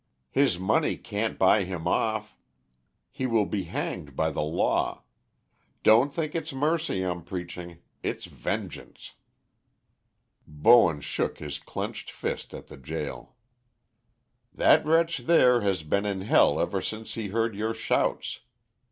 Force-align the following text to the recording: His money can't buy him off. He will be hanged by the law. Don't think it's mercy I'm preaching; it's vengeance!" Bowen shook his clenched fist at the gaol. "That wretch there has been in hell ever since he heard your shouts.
His 0.31 0.57
money 0.57 0.97
can't 0.97 1.37
buy 1.37 1.63
him 1.63 1.87
off. 1.87 2.35
He 3.11 3.27
will 3.27 3.45
be 3.45 3.65
hanged 3.65 4.15
by 4.15 4.31
the 4.31 4.41
law. 4.41 5.03
Don't 5.83 6.11
think 6.11 6.33
it's 6.33 6.51
mercy 6.51 7.03
I'm 7.03 7.21
preaching; 7.23 7.83
it's 8.01 8.25
vengeance!" 8.25 9.11
Bowen 10.47 11.01
shook 11.01 11.37
his 11.37 11.59
clenched 11.59 12.09
fist 12.09 12.51
at 12.51 12.65
the 12.65 12.77
gaol. 12.77 13.35
"That 14.51 14.83
wretch 14.87 15.19
there 15.19 15.61
has 15.61 15.83
been 15.83 16.07
in 16.07 16.21
hell 16.21 16.59
ever 16.59 16.81
since 16.81 17.13
he 17.13 17.27
heard 17.27 17.53
your 17.53 17.75
shouts. 17.75 18.39